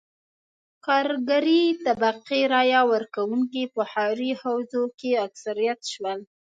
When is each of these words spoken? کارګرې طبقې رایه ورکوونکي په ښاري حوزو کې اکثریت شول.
کارګرې 0.85 1.61
طبقې 1.85 2.41
رایه 2.53 2.81
ورکوونکي 2.93 3.63
په 3.73 3.81
ښاري 3.91 4.31
حوزو 4.41 4.83
کې 4.99 5.11
اکثریت 5.27 5.79
شول. 5.93 6.19